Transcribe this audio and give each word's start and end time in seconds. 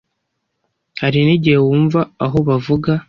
hari 1.01 1.19
n’igihe 1.25 1.57
wumva 1.65 1.99
aho 2.25 2.37
bavuga 2.47 2.91